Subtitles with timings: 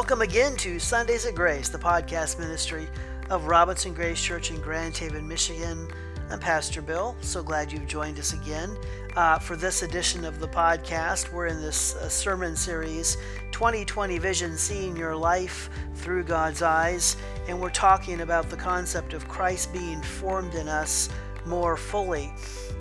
[0.00, 2.88] Welcome again to Sundays at Grace, the podcast ministry
[3.28, 5.88] of Robinson Grace Church in Grand Haven, Michigan.
[6.30, 7.14] I'm Pastor Bill.
[7.20, 8.78] So glad you've joined us again
[9.14, 11.30] uh, for this edition of the podcast.
[11.30, 13.18] We're in this uh, sermon series,
[13.52, 19.28] 2020 Vision Seeing Your Life Through God's Eyes, and we're talking about the concept of
[19.28, 21.10] Christ being formed in us
[21.44, 22.32] more fully.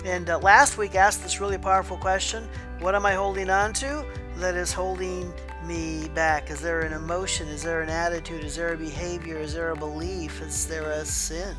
[0.06, 2.48] And uh, last week asked this really powerful question
[2.80, 4.06] What am I holding on to
[4.38, 5.34] that is holding
[5.64, 6.50] me back?
[6.50, 7.48] Is there an emotion?
[7.48, 8.44] Is there an attitude?
[8.44, 9.38] Is there a behavior?
[9.38, 10.42] Is there a belief?
[10.42, 11.56] Is there a sin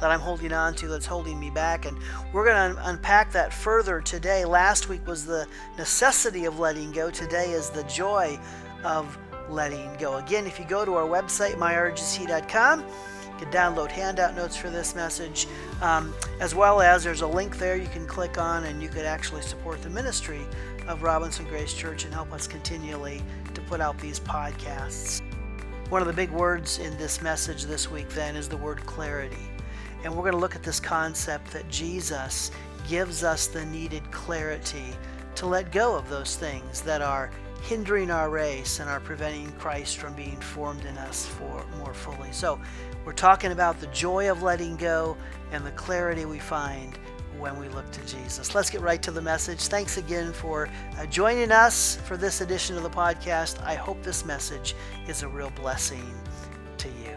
[0.00, 1.86] that I'm holding on to that's holding me back?
[1.86, 1.98] And
[2.32, 4.44] we're going to un- unpack that further today.
[4.44, 5.46] Last week was the
[5.78, 8.38] necessity of letting go, today is the joy
[8.84, 10.16] of letting go.
[10.16, 14.94] Again, if you go to our website, myurgency.com, you can download handout notes for this
[14.94, 15.46] message,
[15.82, 19.04] um, as well as there's a link there you can click on and you could
[19.04, 20.46] actually support the ministry
[20.88, 23.22] of Robinson Grace Church and help us continually
[23.54, 25.20] to put out these podcasts.
[25.88, 29.36] One of the big words in this message this week, then, is the word clarity.
[30.04, 32.50] And we're going to look at this concept that Jesus
[32.88, 34.94] gives us the needed clarity
[35.36, 37.30] to let go of those things that are
[37.62, 42.30] hindering our race and are preventing Christ from being formed in us for more fully.
[42.32, 42.60] So,
[43.04, 45.16] we're talking about the joy of letting go
[45.52, 46.98] and the clarity we find
[47.38, 48.54] when we look to Jesus.
[48.54, 49.68] Let's get right to the message.
[49.68, 53.62] Thanks again for uh, joining us for this edition of the podcast.
[53.62, 54.74] I hope this message
[55.06, 56.14] is a real blessing
[56.78, 57.16] to you.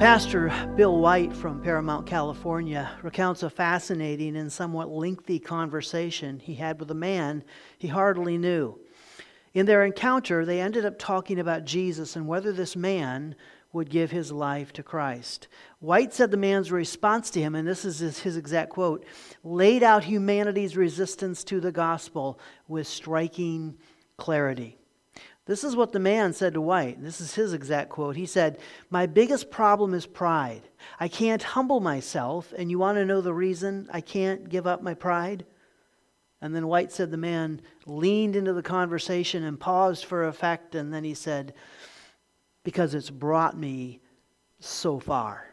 [0.00, 6.80] Pastor Bill White from Paramount, California, recounts a fascinating and somewhat lengthy conversation he had
[6.80, 7.44] with a man
[7.76, 8.78] he hardly knew.
[9.52, 13.34] In their encounter, they ended up talking about Jesus and whether this man
[13.72, 15.48] would give his life to Christ.
[15.78, 19.04] White said the man's response to him, and this is his, exact quote,
[19.44, 22.38] laid out humanity's resistance to the gospel
[22.68, 23.76] with striking
[24.16, 24.76] clarity.
[25.46, 27.02] This is what the man said to White.
[27.02, 28.14] This is his exact quote.
[28.14, 28.58] He said,
[28.88, 30.62] My biggest problem is pride.
[31.00, 34.82] I can't humble myself, and you want to know the reason I can't give up
[34.82, 35.44] my pride?
[36.42, 40.92] And then White said the man leaned into the conversation and paused for effect, and
[40.92, 41.54] then he said,
[42.64, 44.00] Because it's brought me
[44.58, 45.46] so far.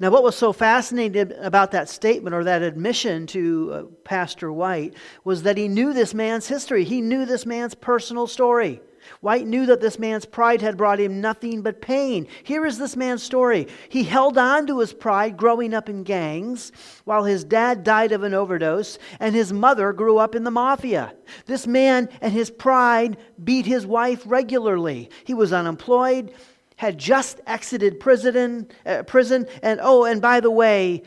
[0.00, 4.94] Now, what was so fascinating about that statement or that admission to uh, Pastor White
[5.22, 6.82] was that he knew this man's history.
[6.82, 8.80] He knew this man's personal story.
[9.20, 12.26] White knew that this man's pride had brought him nothing but pain.
[12.42, 13.68] Here is this man's story.
[13.88, 16.72] He held on to his pride growing up in gangs
[17.04, 21.14] while his dad died of an overdose and his mother grew up in the mafia.
[21.46, 25.10] This man and his pride beat his wife regularly.
[25.24, 26.32] He was unemployed,
[26.76, 31.02] had just exited prison, uh, prison and oh, and by the way,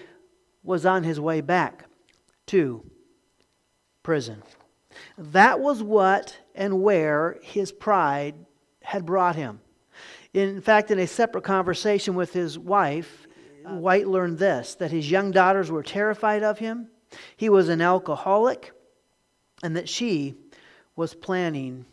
[0.64, 1.86] was on his way back
[2.48, 2.84] to
[4.04, 4.44] prison.
[5.18, 8.36] That was what and where his pride
[8.84, 9.60] had brought him.
[10.32, 13.28] In fact, in a separate conversation with his wife,
[13.66, 16.88] uh, White learned this that his young daughters were terrified of him,
[17.36, 18.74] he was an alcoholic,
[19.64, 20.36] and that she
[20.96, 21.84] was planning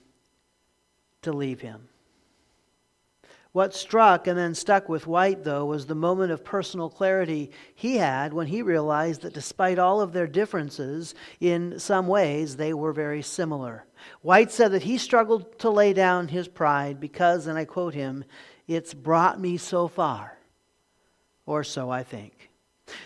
[1.22, 1.88] to leave him.
[3.52, 7.96] What struck and then stuck with White, though, was the moment of personal clarity he
[7.96, 12.92] had when he realized that despite all of their differences, in some ways they were
[12.92, 13.86] very similar.
[14.22, 18.24] White said that he struggled to lay down his pride because, and I quote him,
[18.66, 20.38] it's brought me so far,
[21.46, 22.50] or so I think.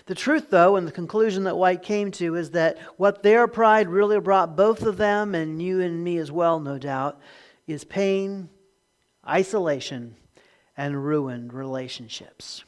[0.07, 3.89] The truth, though, and the conclusion that White came to is that what their pride
[3.89, 7.21] really brought both of them, and you and me as well, no doubt,
[7.67, 8.49] is pain,
[9.27, 10.17] isolation,
[10.77, 12.65] and ruined relationships.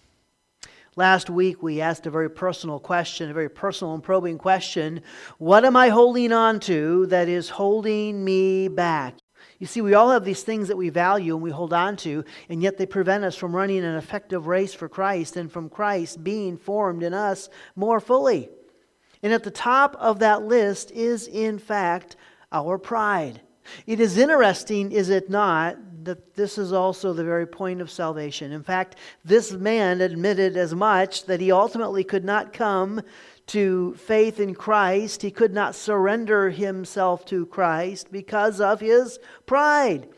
[0.97, 5.01] Last week, we asked a very personal question, a very personal and probing question
[5.39, 9.17] What am I holding on to that is holding me back?
[9.59, 12.25] You see, we all have these things that we value and we hold on to,
[12.49, 16.23] and yet they prevent us from running an effective race for Christ and from Christ
[16.23, 18.49] being formed in us more fully.
[19.21, 22.15] And at the top of that list is, in fact,
[22.53, 23.41] our pride.
[23.87, 28.53] It is interesting, is it not, that this is also the very point of salvation.
[28.53, 33.01] In fact, this man admitted as much that he ultimately could not come
[33.47, 40.09] to faith in Christ, he could not surrender himself to Christ because of his pride.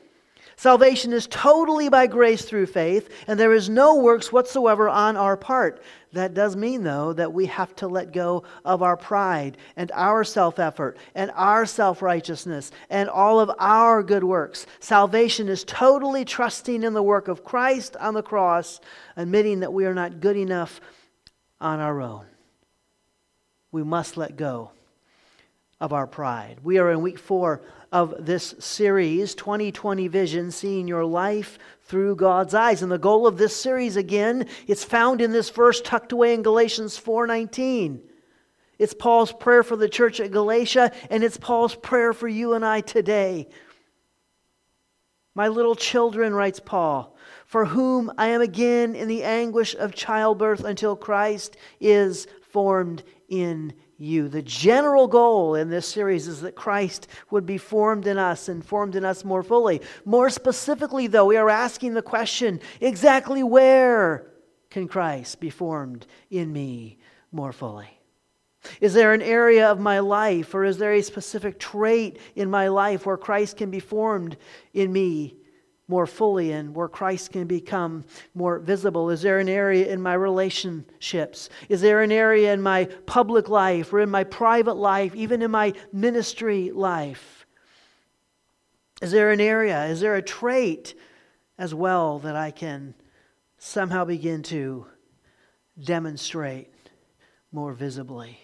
[0.56, 5.36] Salvation is totally by grace through faith, and there is no works whatsoever on our
[5.36, 5.82] part.
[6.16, 10.24] That does mean, though, that we have to let go of our pride and our
[10.24, 14.64] self effort and our self righteousness and all of our good works.
[14.80, 18.80] Salvation is totally trusting in the work of Christ on the cross,
[19.14, 20.80] admitting that we are not good enough
[21.60, 22.24] on our own.
[23.70, 24.70] we must let go
[25.80, 26.58] of our pride.
[26.62, 27.62] We are in week four
[27.92, 32.82] of this series, 2020 Vision, seeing your life through God's eyes.
[32.82, 36.42] And the goal of this series, again, it's found in this verse tucked away in
[36.42, 38.00] Galatians 4:19.
[38.78, 42.64] It's Paul's prayer for the church at Galatia, and it's Paul's prayer for you and
[42.64, 43.48] I today.
[45.34, 47.14] My little children, writes Paul,
[47.44, 53.74] for whom I am again in the anguish of childbirth until Christ is formed in
[53.98, 54.28] you.
[54.28, 58.64] The general goal in this series is that Christ would be formed in us and
[58.64, 59.80] formed in us more fully.
[60.04, 64.30] More specifically, though, we are asking the question exactly where
[64.70, 66.98] can Christ be formed in me
[67.32, 67.88] more fully?
[68.80, 72.68] Is there an area of my life, or is there a specific trait in my
[72.68, 74.36] life where Christ can be formed
[74.74, 75.36] in me
[75.88, 78.04] more fully and where Christ can become
[78.34, 79.10] more visible?
[79.10, 81.48] Is there an area in my relationships?
[81.68, 85.50] Is there an area in my public life or in my private life, even in
[85.50, 87.46] my ministry life?
[89.02, 90.94] Is there an area, is there a trait
[91.58, 92.94] as well that I can
[93.58, 94.86] somehow begin to
[95.78, 96.72] demonstrate
[97.52, 98.40] more visibly?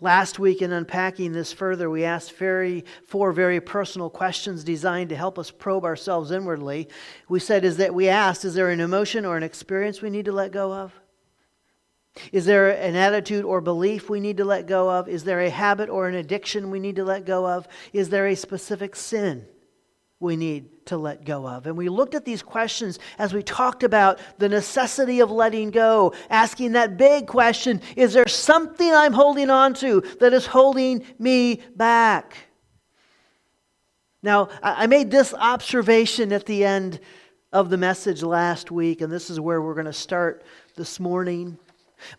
[0.00, 5.16] Last week, in unpacking this further, we asked very, four very personal questions designed to
[5.16, 6.88] help us probe ourselves inwardly.
[7.28, 10.24] We said, is that we asked, is there an emotion or an experience we need
[10.26, 10.92] to let go of?
[12.32, 15.08] Is there an attitude or belief we need to let go of?
[15.08, 17.66] Is there a habit or an addiction we need to let go of?
[17.92, 19.46] Is there a specific sin
[20.20, 21.66] we need to let go of.
[21.66, 26.14] And we looked at these questions as we talked about the necessity of letting go,
[26.30, 31.62] asking that big question is there something I'm holding on to that is holding me
[31.76, 32.36] back?
[34.22, 36.98] Now, I made this observation at the end
[37.52, 40.44] of the message last week, and this is where we're going to start
[40.76, 41.58] this morning.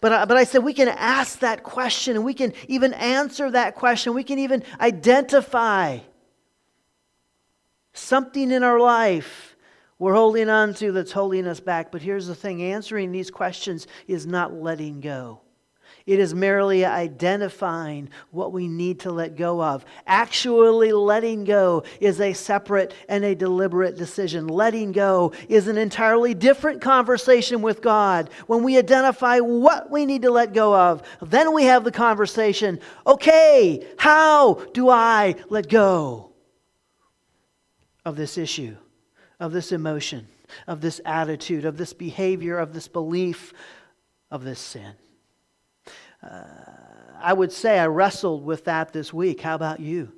[0.01, 3.49] But I, but I said we can ask that question and we can even answer
[3.51, 4.13] that question.
[4.13, 5.99] We can even identify
[8.05, 9.55] something in our life
[9.97, 11.91] we're holding on to that's holding us back.
[11.91, 15.41] But here's the thing answering these questions is not letting go.
[16.05, 19.85] It is merely identifying what we need to let go of.
[20.05, 24.47] Actually, letting go is a separate and a deliberate decision.
[24.47, 28.29] Letting go is an entirely different conversation with God.
[28.45, 32.79] When we identify what we need to let go of, then we have the conversation
[33.07, 36.34] okay, how do I let go?
[38.05, 38.75] Of this issue,
[39.39, 40.27] of this emotion,
[40.67, 43.53] of this attitude, of this behavior, of this belief,
[44.31, 44.93] of this sin.
[46.23, 46.43] Uh,
[47.21, 49.41] I would say I wrestled with that this week.
[49.41, 50.11] How about you?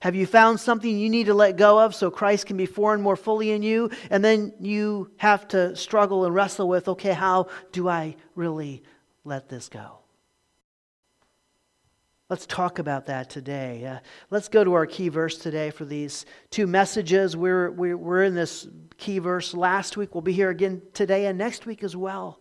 [0.00, 3.04] Have you found something you need to let go of so Christ can be formed
[3.04, 3.90] more fully in you?
[4.10, 8.82] And then you have to struggle and wrestle with okay, how do I really
[9.24, 10.01] let this go?
[12.32, 13.84] Let's talk about that today.
[13.84, 13.98] Uh,
[14.30, 17.36] let's go to our key verse today for these two messages.
[17.36, 20.14] We're, we're, we're in this key verse last week.
[20.14, 22.38] We'll be here again today and next week as well.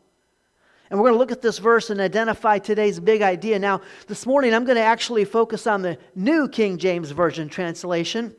[0.89, 3.59] And we're going to look at this verse and identify today's big idea.
[3.59, 8.33] Now, this morning, I'm going to actually focus on the New King James Version translation.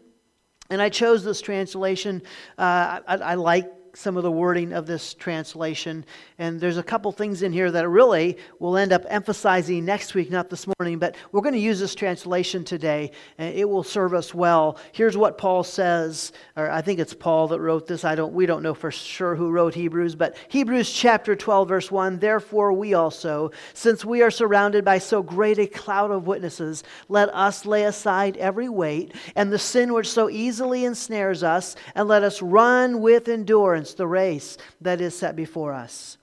[0.70, 2.22] And I chose this translation.
[2.56, 6.04] Uh, I, I like some of the wording of this translation.
[6.38, 10.30] And there's a couple things in here that really we'll end up emphasizing next week,
[10.30, 14.14] not this morning, but we're going to use this translation today, and it will serve
[14.14, 14.78] us well.
[14.92, 18.04] Here's what Paul says, or I think it's Paul that wrote this.
[18.04, 21.90] I don't, we don't know for sure who wrote Hebrews, but Hebrews chapter 12, verse
[21.90, 26.82] 1 Therefore, we also, since we are surrounded by so great a cloud of witnesses,
[27.08, 32.08] let us lay aside every weight and the sin which so easily ensnares us, and
[32.08, 36.18] let us run with endurance endurance the race that is set before us.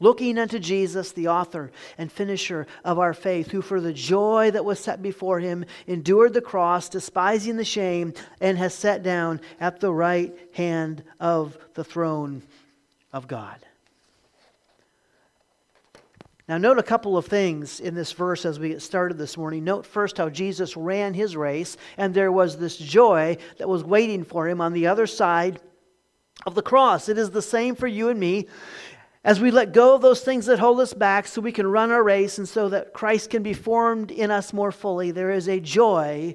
[0.00, 4.64] Looking unto Jesus, the author and finisher of our faith, who for the joy that
[4.64, 9.78] was set before him endured the cross, despising the shame, and has sat down at
[9.78, 12.42] the right hand of the throne
[13.12, 13.58] of God.
[16.48, 19.62] Now, note a couple of things in this verse as we get started this morning.
[19.62, 24.24] Note first how Jesus ran his race, and there was this joy that was waiting
[24.24, 25.60] for him on the other side
[26.46, 27.08] of the cross.
[27.08, 28.46] It is the same for you and me
[29.24, 31.90] as we let go of those things that hold us back so we can run
[31.90, 35.10] our race and so that Christ can be formed in us more fully.
[35.10, 36.34] There is a joy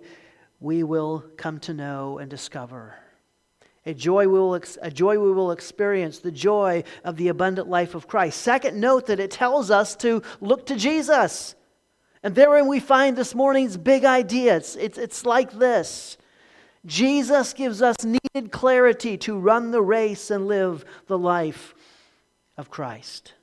[0.60, 2.96] we will come to know and discover.
[3.86, 7.96] A joy, we will, a joy we will experience, the joy of the abundant life
[7.96, 8.42] of Christ.
[8.42, 11.56] Second, note that it tells us to look to Jesus.
[12.24, 14.58] And therein we find this morning's big idea.
[14.58, 16.18] It's, it's, it's like this
[16.88, 21.76] Jesus gives us needed clarity to run the race and live the life
[22.58, 23.34] of Christ.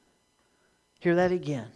[0.98, 1.68] Hear that again.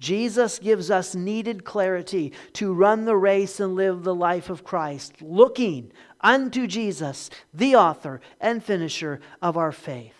[0.00, 5.22] Jesus gives us needed clarity to run the race and live the life of Christ,
[5.22, 10.12] looking unto Jesus, the author and finisher of our faith.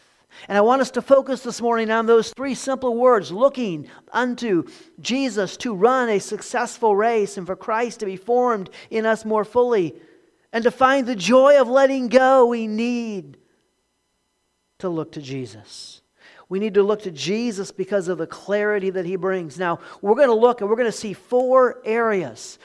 [0.48, 4.64] And I want us to focus this morning on those three simple words looking unto
[5.00, 9.44] Jesus to run a successful race and for Christ to be formed in us more
[9.44, 9.96] fully
[10.56, 13.36] and to find the joy of letting go we need
[14.78, 16.00] to look to Jesus.
[16.48, 19.58] We need to look to Jesus because of the clarity that he brings.
[19.58, 22.58] Now, we're going to look and we're going to see four areas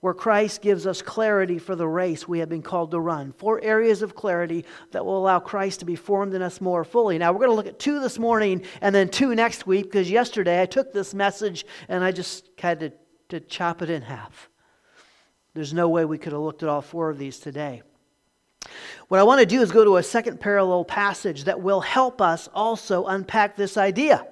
[0.00, 3.30] where Christ gives us clarity for the race we have been called to run.
[3.30, 7.18] Four areas of clarity that will allow Christ to be formed in us more fully.
[7.18, 10.10] Now, we're going to look at two this morning and then two next week because
[10.10, 12.92] yesterday I took this message and I just had to,
[13.28, 14.50] to chop it in half.
[15.58, 17.82] There's no way we could have looked at all four of these today.
[19.08, 22.22] What I want to do is go to a second parallel passage that will help
[22.22, 24.24] us also unpack this idea.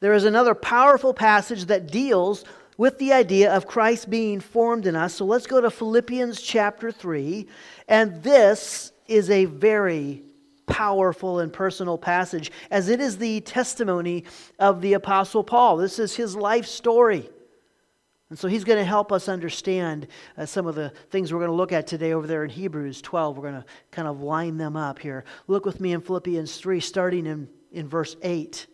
[0.00, 2.46] There is another powerful passage that deals
[2.78, 5.12] with the idea of Christ being formed in us.
[5.12, 7.46] So let's go to Philippians chapter 3.
[7.86, 10.22] And this is a very
[10.66, 14.24] powerful and personal passage, as it is the testimony
[14.58, 15.76] of the Apostle Paul.
[15.76, 17.28] This is his life story.
[18.30, 20.06] And so he's going to help us understand
[20.38, 23.02] uh, some of the things we're going to look at today over there in Hebrews
[23.02, 23.36] 12.
[23.36, 25.24] We're going to kind of line them up here.
[25.48, 28.68] Look with me in Philippians 3, starting in, in verse 8.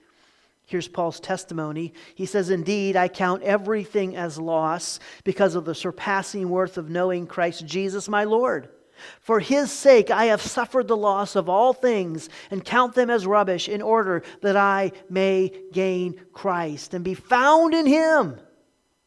[0.67, 1.95] Here's Paul's testimony.
[2.15, 7.27] He says, Indeed, I count everything as loss because of the surpassing worth of knowing
[7.27, 8.69] Christ Jesus my Lord.
[9.21, 13.27] For his sake I have suffered the loss of all things and count them as
[13.27, 18.41] rubbish in order that I may gain Christ and be found in him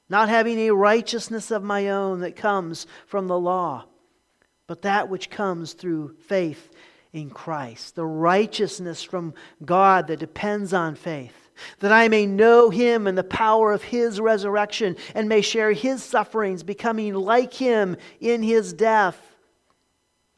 [0.10, 3.86] not having a righteousness of my own that comes from the law,
[4.68, 6.70] but that which comes through faith
[7.14, 9.34] in Christ, the righteousness from
[9.66, 11.50] God that depends on faith,
[11.80, 16.04] that I may know him and the power of his resurrection and may share his
[16.04, 19.36] sufferings, becoming like him in his death,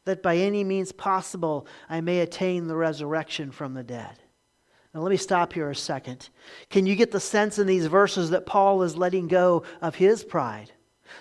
[0.04, 4.21] that by any means possible I may attain the resurrection from the dead.
[4.94, 6.28] Now, let me stop here a second.
[6.68, 10.22] Can you get the sense in these verses that Paul is letting go of his
[10.22, 10.70] pride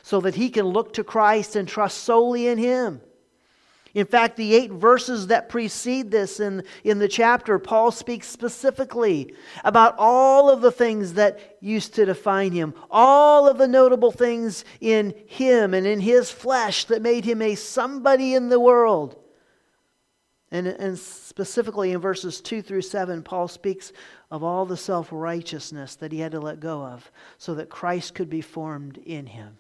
[0.04, 3.02] so that he can look to Christ and trust solely in him?
[3.94, 9.34] In fact, the eight verses that precede this in, in the chapter, Paul speaks specifically
[9.66, 14.64] about all of the things that used to define him, all of the notable things
[14.80, 19.21] in him and in his flesh that made him a somebody in the world.
[20.52, 23.94] And, and specifically in verses 2 through 7, Paul speaks
[24.30, 28.16] of all the self righteousness that he had to let go of so that Christ
[28.16, 29.58] could be formed in him.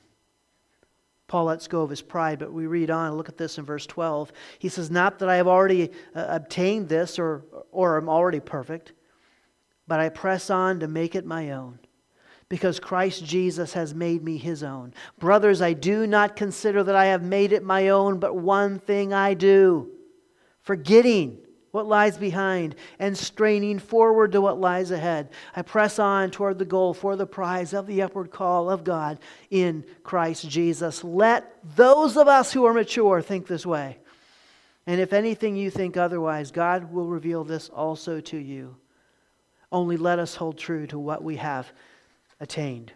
[1.28, 3.86] Paul lets go of his pride, but we read on look at this in verse
[3.86, 4.34] 12.
[4.60, 8.92] He says, Not that I have already uh, obtained this or, or am already perfect,
[9.88, 11.80] but I press on to make it my own
[12.50, 14.94] because Christ Jesus has made me his own.
[15.20, 19.14] Brothers, I do not consider that I have made it my own, but one thing
[19.14, 19.90] I do
[20.72, 21.38] forgetting
[21.72, 25.28] what lies behind and straining forward to what lies ahead.
[25.54, 29.20] I press on toward the goal for the prize of the upward call of God
[29.50, 31.04] in Christ Jesus.
[31.04, 33.98] Let those of us who are mature think this way.
[34.88, 38.78] And if anything you think otherwise, God will reveal this also to you.
[39.74, 41.70] Only let us hold true to what we have
[42.40, 42.94] attained.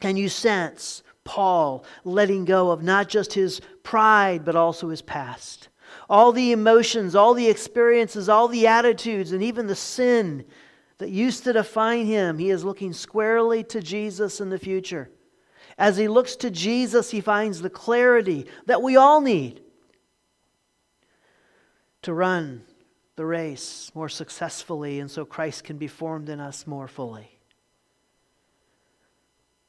[0.00, 5.69] Can you sense Paul letting go of not just his pride, but also his past?
[6.10, 10.44] All the emotions, all the experiences, all the attitudes, and even the sin
[10.98, 15.08] that used to define him, he is looking squarely to Jesus in the future.
[15.78, 19.62] As he looks to Jesus, he finds the clarity that we all need
[22.02, 22.64] to run
[23.14, 27.38] the race more successfully, and so Christ can be formed in us more fully.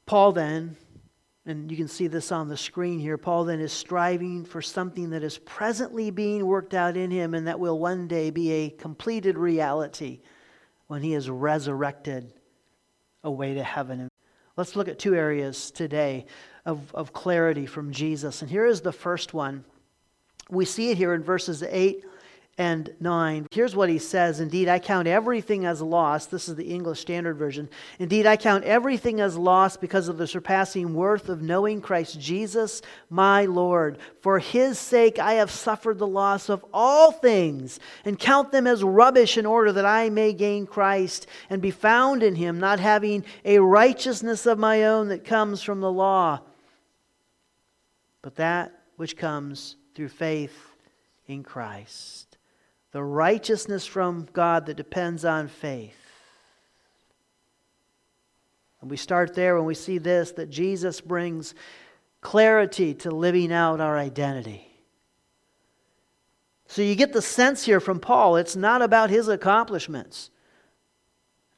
[0.06, 0.76] Paul then
[1.44, 3.18] and you can see this on the screen here.
[3.18, 7.46] Paul then is striving for something that is presently being worked out in him and
[7.48, 10.20] that will one day be a completed reality
[10.86, 12.32] when he is resurrected
[13.24, 14.08] away to heaven.
[14.56, 16.26] Let's look at two areas today
[16.64, 18.42] of, of clarity from Jesus.
[18.42, 19.64] And here is the first one.
[20.48, 22.04] We see it here in verses 8
[22.58, 23.46] and 9.
[23.50, 26.26] Here's what he says Indeed, I count everything as loss.
[26.26, 27.68] This is the English Standard Version.
[27.98, 32.82] Indeed, I count everything as loss because of the surpassing worth of knowing Christ Jesus,
[33.08, 33.98] my Lord.
[34.20, 38.84] For his sake, I have suffered the loss of all things and count them as
[38.84, 43.24] rubbish in order that I may gain Christ and be found in him, not having
[43.46, 46.40] a righteousness of my own that comes from the law,
[48.20, 50.76] but that which comes through faith
[51.26, 52.31] in Christ
[52.92, 55.96] the righteousness from God that depends on faith.
[58.80, 61.54] And we start there when we see this that Jesus brings
[62.20, 64.68] clarity to living out our identity.
[66.66, 70.30] So you get the sense here from Paul, it's not about his accomplishments.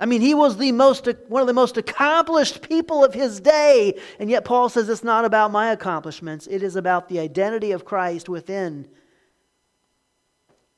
[0.01, 3.99] I mean, he was the most, one of the most accomplished people of his day,
[4.19, 6.49] and yet Paul says it's not about my accomplishments.
[6.49, 8.89] It is about the identity of Christ within.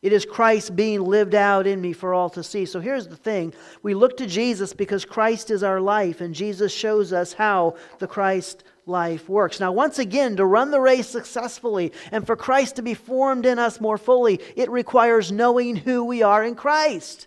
[0.03, 2.67] It is Christ being lived out in me for all to see.
[2.67, 6.73] So here's the thing we look to Jesus because Christ is our life, and Jesus
[6.73, 9.59] shows us how the Christ life works.
[9.59, 13.59] Now, once again, to run the race successfully and for Christ to be formed in
[13.59, 17.26] us more fully, it requires knowing who we are in Christ.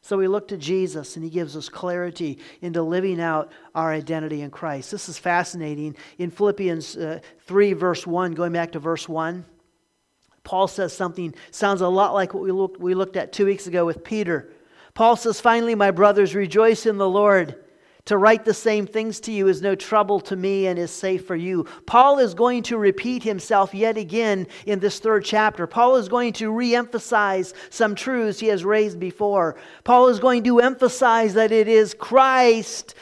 [0.00, 4.42] So we look to Jesus and he gives us clarity into living out our identity
[4.42, 4.90] in Christ.
[4.90, 5.96] This is fascinating.
[6.18, 9.44] In Philippians uh, 3, verse 1, going back to verse 1,
[10.48, 13.66] Paul says something sounds a lot like what we looked, we looked at two weeks
[13.66, 14.50] ago with Peter.
[14.94, 17.62] Paul says, Finally, my brothers, rejoice in the Lord.
[18.06, 21.26] To write the same things to you is no trouble to me and is safe
[21.26, 21.66] for you.
[21.84, 25.66] Paul is going to repeat himself yet again in this third chapter.
[25.66, 29.56] Paul is going to re emphasize some truths he has raised before.
[29.84, 32.94] Paul is going to emphasize that it is Christ,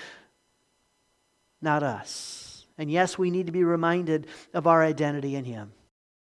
[1.63, 2.67] not us.
[2.77, 5.71] And yes, we need to be reminded of our identity in him.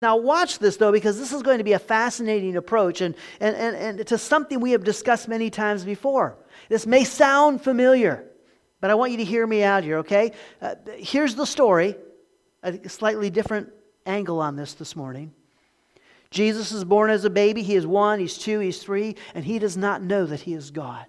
[0.01, 3.55] Now, watch this though, because this is going to be a fascinating approach and, and,
[3.55, 6.37] and, and to something we have discussed many times before.
[6.69, 8.25] This may sound familiar.
[8.81, 10.33] But I want you to hear me out here, okay?
[10.61, 11.95] Uh, here's the story,
[12.61, 13.69] a slightly different
[14.05, 15.33] angle on this this morning.
[16.29, 17.63] Jesus is born as a baby.
[17.63, 20.69] He is one, he's two, he's three, and he does not know that he is
[20.69, 21.05] God.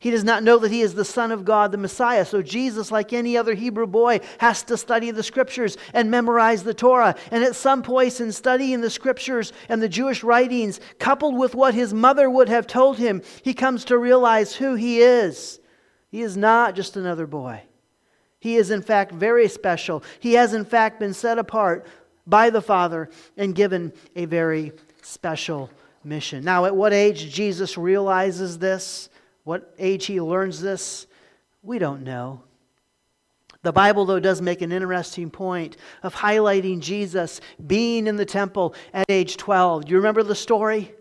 [0.00, 2.24] He does not know that he is the Son of God, the Messiah.
[2.24, 6.72] So Jesus, like any other Hebrew boy, has to study the Scriptures and memorize the
[6.72, 7.14] Torah.
[7.30, 11.74] And at some point in studying the Scriptures and the Jewish writings, coupled with what
[11.74, 15.60] his mother would have told him, he comes to realize who he is.
[16.08, 17.62] He is not just another boy.
[18.40, 20.02] He is, in fact, very special.
[20.18, 21.86] He has, in fact, been set apart
[22.26, 24.72] by the Father and given a very
[25.02, 25.68] special
[26.02, 26.42] mission.
[26.42, 29.09] Now, at what age Jesus realizes this,
[29.44, 31.06] what age he learns this,
[31.62, 32.42] we don't know.
[33.62, 38.74] The Bible, though, does make an interesting point of highlighting Jesus being in the temple
[38.94, 39.84] at age 12.
[39.84, 40.94] Do you remember the story?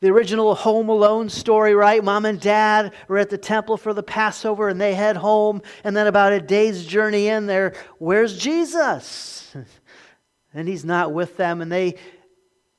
[0.00, 2.04] The original Home Alone story, right?
[2.04, 5.62] Mom and dad are at the temple for the Passover and they head home.
[5.84, 9.54] And then, about a day's journey in there, where's Jesus?
[10.54, 11.60] And he's not with them.
[11.60, 11.96] And they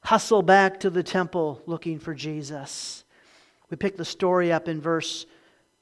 [0.03, 3.03] hustle back to the temple looking for Jesus.
[3.69, 5.25] We pick the story up in verse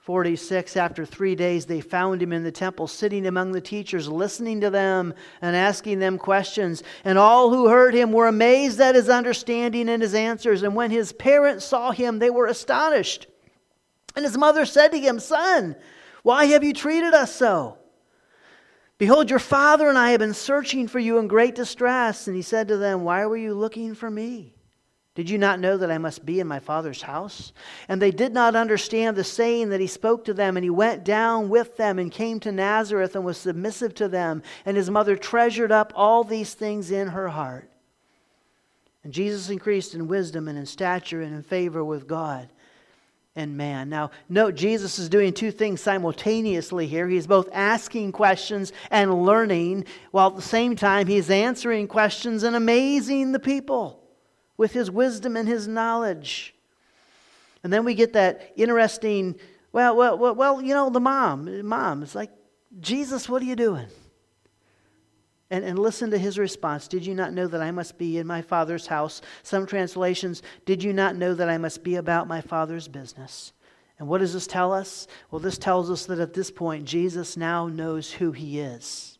[0.05, 4.61] 46 after three days they found him in the temple sitting among the teachers listening
[4.61, 6.83] to them and asking them questions.
[7.03, 10.61] And all who heard him were amazed at his understanding and his answers.
[10.61, 13.25] And when his parents saw him they were astonished.
[14.15, 15.75] And his mother said to him son
[16.21, 17.77] why have you treated us so?
[18.97, 22.27] Behold your father and i have been searching for you in great distress.
[22.27, 24.54] And he said to them why were you looking for me
[25.15, 27.53] did you not know that I must be in my Father's house?
[27.87, 30.57] And they did not understand the saying that he spoke to them.
[30.57, 34.43] And he went down with them and came to Nazareth and was submissive to them.
[34.65, 37.71] And his mother treasured up all these things in her heart.
[39.05, 42.49] And Jesus increased in wisdom and in stature and in favor with God
[43.37, 43.87] and man.
[43.87, 47.07] Now, note Jesus is doing two things simultaneously here.
[47.07, 52.55] He's both asking questions and learning, while at the same time, he's answering questions and
[52.55, 54.04] amazing the people
[54.57, 56.53] with his wisdom and his knowledge.
[57.63, 59.35] And then we get that interesting,
[59.71, 62.31] well, well, well, well you know, the mom, mom, it's like,
[62.79, 63.87] Jesus, what are you doing?
[65.49, 66.87] And, and listen to his response.
[66.87, 69.21] Did you not know that I must be in my father's house?
[69.43, 73.53] Some translations, did you not know that I must be about my father's business?
[73.97, 75.07] And what does this tell us?
[75.31, 79.14] Well, this tells us that at this point, Jesus now knows who he is.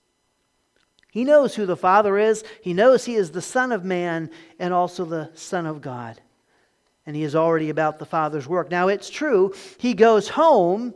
[1.16, 2.44] He knows who the Father is.
[2.62, 6.20] He knows He is the Son of Man and also the Son of God.
[7.06, 8.70] And He is already about the Father's work.
[8.70, 10.94] Now, it's true, He goes home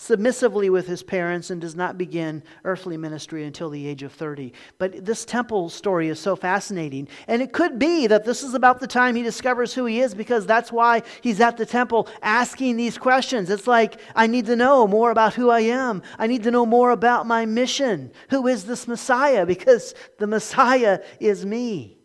[0.00, 4.50] submissively with his parents and does not begin earthly ministry until the age of 30.
[4.78, 7.06] But this temple story is so fascinating.
[7.28, 10.14] And it could be that this is about the time he discovers who he is
[10.14, 13.50] because that's why he's at the temple asking these questions.
[13.50, 16.00] It's like, I need to know more about who I am.
[16.18, 18.10] I need to know more about my mission.
[18.30, 19.44] Who is this Messiah?
[19.44, 21.98] Because the Messiah is me.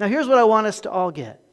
[0.00, 1.45] Now, here's what I want us to all get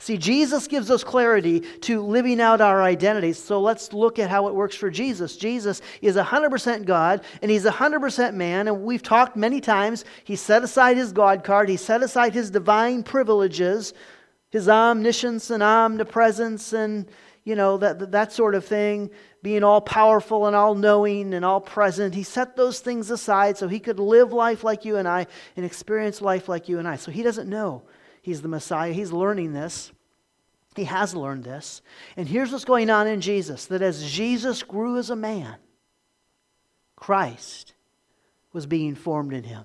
[0.00, 3.38] See, Jesus gives us clarity to living out our identities.
[3.38, 5.36] So let's look at how it works for Jesus.
[5.36, 8.66] Jesus is 100% God and he's 100% man.
[8.66, 10.06] And we've talked many times.
[10.24, 13.92] He set aside his God card, he set aside his divine privileges,
[14.48, 17.06] his omniscience and omnipresence, and
[17.44, 19.10] you know, that, that sort of thing,
[19.42, 22.14] being all powerful and all knowing and all present.
[22.14, 25.66] He set those things aside so he could live life like you and I and
[25.66, 26.96] experience life like you and I.
[26.96, 27.82] So he doesn't know
[28.22, 28.92] he's the Messiah.
[28.92, 29.92] He's learning this.
[30.76, 31.82] He has learned this.
[32.16, 35.56] And here's what's going on in Jesus that as Jesus grew as a man,
[36.96, 37.74] Christ
[38.52, 39.64] was being formed in him.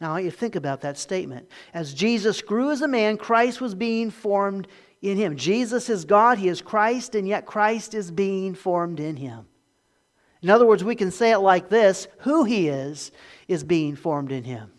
[0.00, 1.48] Now, I want you to think about that statement.
[1.72, 4.68] As Jesus grew as a man, Christ was being formed
[5.00, 5.36] in him.
[5.36, 9.46] Jesus is God, he is Christ, and yet Christ is being formed in him.
[10.42, 13.10] In other words, we can say it like this who he is,
[13.48, 14.70] is being formed in him.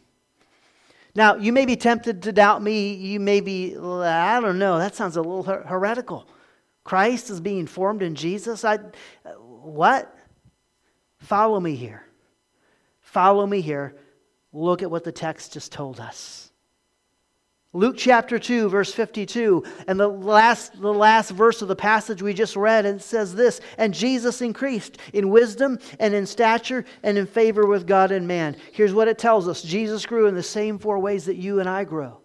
[1.18, 2.94] Now, you may be tempted to doubt me.
[2.94, 6.30] You may be, I don't know, that sounds a little her- heretical.
[6.84, 8.64] Christ is being formed in Jesus?
[8.64, 8.78] I,
[9.26, 10.16] what?
[11.18, 12.06] Follow me here.
[13.02, 13.96] Follow me here.
[14.54, 16.47] Look at what the text just told us.
[17.78, 22.34] Luke chapter 2, verse 52, and the last, the last verse of the passage we
[22.34, 27.20] just read, and it says this And Jesus increased in wisdom and in stature and
[27.20, 28.56] in favor with God and man.
[28.72, 31.70] Here's what it tells us Jesus grew in the same four ways that you and
[31.70, 32.20] I grow.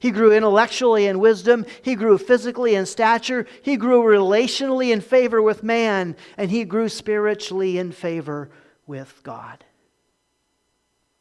[0.00, 1.64] He grew intellectually in wisdom.
[1.82, 3.46] He grew physically in stature.
[3.62, 6.16] He grew relationally in favor with man.
[6.36, 8.50] And he grew spiritually in favor
[8.84, 9.64] with God.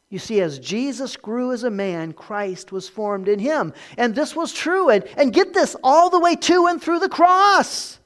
[0.09, 3.73] You see, as Jesus grew as a man, Christ was formed in him.
[3.97, 4.89] And this was true.
[4.89, 7.99] And, and get this, all the way to and through the cross.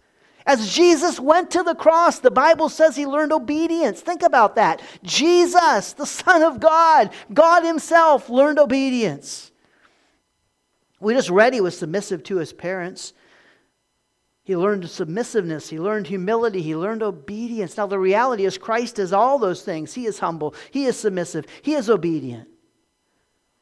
[0.46, 4.02] As Jesus went to the cross, the Bible says he learned obedience.
[4.02, 4.82] Think about that.
[5.04, 9.52] Jesus, the Son of God, God Himself, learned obedience.
[11.00, 13.14] We just read he was submissive to his parents.
[14.44, 15.70] He learned submissiveness.
[15.70, 16.62] He learned humility.
[16.62, 17.78] He learned obedience.
[17.78, 19.94] Now, the reality is, Christ is all those things.
[19.94, 20.54] He is humble.
[20.72, 21.46] He is submissive.
[21.62, 22.50] He is obedient.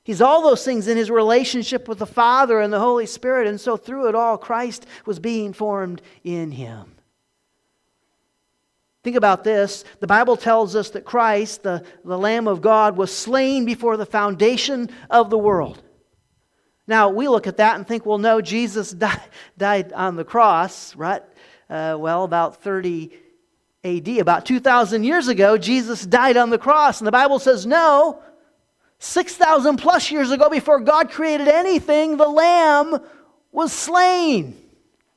[0.03, 3.47] He's all those things in his relationship with the Father and the Holy Spirit.
[3.47, 6.95] And so, through it all, Christ was being formed in him.
[9.03, 9.83] Think about this.
[9.99, 14.05] The Bible tells us that Christ, the, the Lamb of God, was slain before the
[14.05, 15.81] foundation of the world.
[16.91, 19.21] Now, we look at that and think, well, no, Jesus died,
[19.57, 21.23] died on the cross, right?
[21.69, 23.13] Uh, well, about 30
[23.85, 26.99] AD, about 2,000 years ago, Jesus died on the cross.
[26.99, 28.21] And the Bible says, no,
[28.99, 32.99] 6,000 plus years ago, before God created anything, the Lamb
[33.53, 34.61] was slain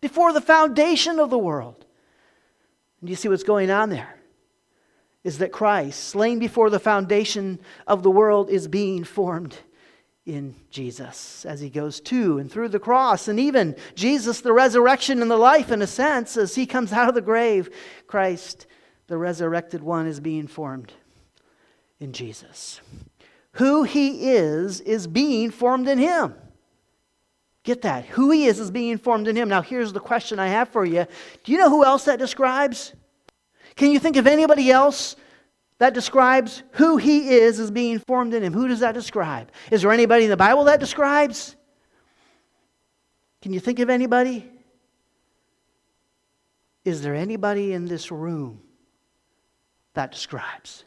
[0.00, 1.84] before the foundation of the world.
[3.00, 4.14] And you see what's going on there?
[5.24, 9.56] Is that Christ, slain before the foundation of the world, is being formed
[10.26, 13.28] in Jesus as he goes to and through the cross.
[13.28, 17.08] And even Jesus, the resurrection and the life, in a sense, as he comes out
[17.08, 17.68] of the grave,
[18.06, 18.66] Christ,
[19.06, 20.92] the resurrected one, is being formed
[22.00, 22.80] in Jesus.
[23.52, 26.34] Who he is, is being formed in him.
[27.62, 28.04] Get that.
[28.06, 29.48] Who he is, is being formed in him.
[29.48, 31.06] Now, here's the question I have for you
[31.44, 32.94] Do you know who else that describes?
[33.76, 35.16] Can you think of anybody else
[35.78, 38.52] that describes who he is as being formed in him.
[38.52, 39.50] Who does that describe?
[39.70, 41.56] Is there anybody in the Bible that describes?
[43.42, 44.50] Can you think of anybody?
[46.84, 48.60] Is there anybody in this room
[49.94, 50.84] that describes?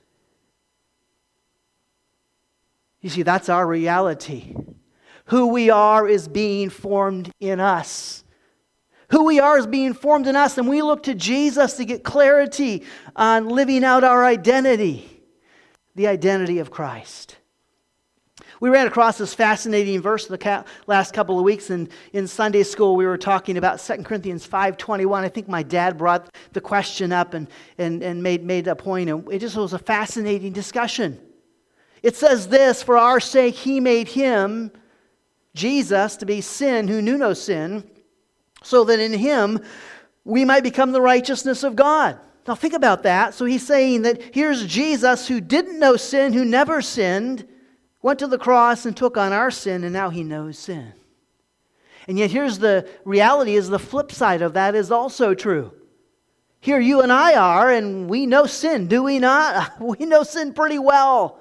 [3.02, 4.56] You see, that's our reality.
[5.26, 8.24] Who we are is being formed in us.
[9.10, 12.04] Who we are is being formed in us, and we look to Jesus to get
[12.04, 12.84] clarity
[13.16, 15.18] on living out our identity
[15.98, 17.38] the identity of Christ.
[18.60, 22.96] We ran across this fascinating verse the last couple of weeks and in Sunday school.
[22.96, 25.24] We were talking about 2 Corinthians 5.21.
[25.24, 27.48] I think my dad brought the question up and,
[27.80, 28.78] and, and made, made a.
[28.84, 31.20] And it just was a fascinating discussion.
[32.04, 34.72] It says this, For our sake he made him,
[35.56, 37.90] Jesus, to be sin who knew no sin,
[38.64, 39.60] so that in him
[40.24, 42.20] we might become the righteousness of God.
[42.48, 43.34] Now, think about that.
[43.34, 47.46] So he's saying that here's Jesus who didn't know sin, who never sinned,
[48.02, 50.94] went to the cross and took on our sin, and now he knows sin.
[52.08, 55.74] And yet, here's the reality is the flip side of that is also true.
[56.62, 59.74] Here you and I are, and we know sin, do we not?
[59.82, 61.40] We know sin pretty well.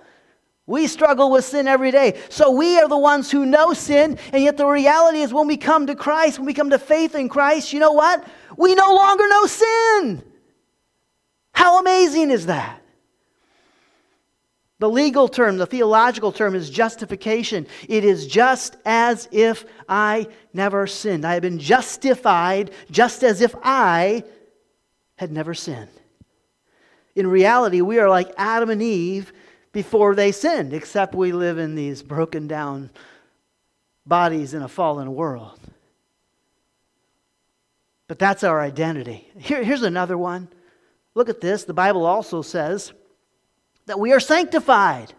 [0.66, 2.20] We struggle with sin every day.
[2.28, 5.56] So we are the ones who know sin, and yet the reality is when we
[5.56, 8.26] come to Christ, when we come to faith in Christ, you know what?
[8.56, 10.22] We no longer know sin.
[11.52, 12.82] How amazing is that?
[14.78, 17.66] The legal term, the theological term is justification.
[17.88, 21.24] It is just as if I never sinned.
[21.24, 24.24] I have been justified just as if I
[25.16, 25.88] had never sinned.
[27.14, 29.32] In reality, we are like Adam and Eve
[29.72, 32.90] before they sinned, except we live in these broken down
[34.06, 35.58] bodies in a fallen world.
[38.08, 39.28] But that's our identity.
[39.38, 40.48] Here, here's another one.
[41.14, 41.64] Look at this.
[41.64, 42.92] The Bible also says
[43.86, 45.12] that we are sanctified.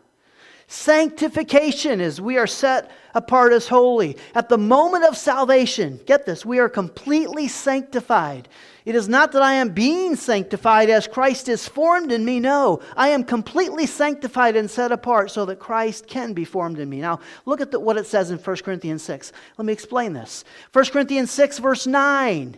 [0.68, 4.18] Sanctification is we are set apart as holy.
[4.36, 8.50] At the moment of salvation, get this, we are completely sanctified.
[8.88, 12.40] It is not that I am being sanctified as Christ is formed in me.
[12.40, 16.90] No, I am completely sanctified and set apart so that Christ can be formed in
[16.90, 17.02] me.
[17.02, 19.34] Now, look at the, what it says in 1 Corinthians 6.
[19.58, 20.46] Let me explain this.
[20.72, 22.58] 1 Corinthians 6, verse 9.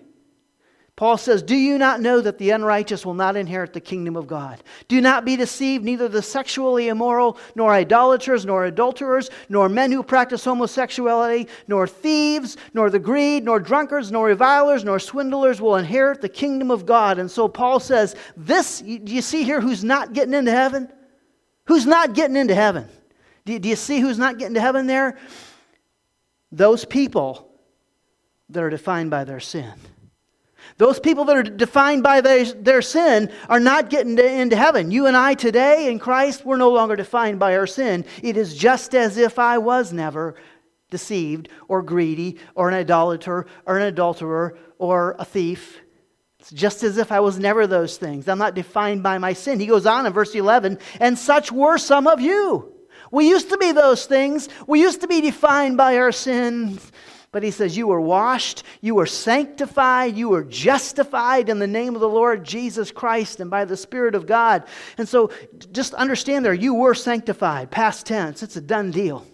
[1.00, 4.28] Paul says, Do you not know that the unrighteous will not inherit the kingdom of
[4.28, 4.62] God?
[4.90, 10.04] Do not be deceived, neither the sexually immoral, nor idolaters, nor adulterers, nor men who
[10.04, 16.20] practice homosexuality, nor thieves, nor the greed, nor drunkards, nor revilers, nor swindlers will inherit
[16.20, 17.18] the kingdom of God.
[17.18, 20.92] And so Paul says, This, do you see here who's not getting into heaven?
[21.68, 22.90] Who's not getting into heaven?
[23.46, 25.18] Do do you see who's not getting to heaven there?
[26.52, 27.50] Those people
[28.50, 29.72] that are defined by their sin.
[30.80, 34.92] Those people that are defined by their, their sin are not getting to, into heaven.
[34.92, 38.06] You and I today in Christ, we're no longer defined by our sin.
[38.24, 40.36] It is just as if I was never
[40.90, 45.82] deceived or greedy or an idolater or an adulterer or a thief.
[46.40, 48.30] It's just as if I was never those things.
[48.30, 49.60] I'm not defined by my sin.
[49.60, 52.72] He goes on in verse 11, and such were some of you.
[53.12, 54.48] We used to be those things.
[54.66, 56.90] We used to be defined by our sins.
[57.32, 61.94] But he says, You were washed, you were sanctified, you were justified in the name
[61.94, 64.64] of the Lord Jesus Christ and by the Spirit of God.
[64.98, 65.32] And so
[65.72, 68.42] just understand there, you were sanctified, past tense.
[68.42, 69.26] It's a done deal.